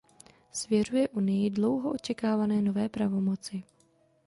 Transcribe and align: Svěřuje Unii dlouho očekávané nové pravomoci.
Svěřuje 0.51 1.09
Unii 1.09 1.49
dlouho 1.49 1.91
očekávané 1.91 2.61
nové 2.61 2.89
pravomoci. 2.89 3.63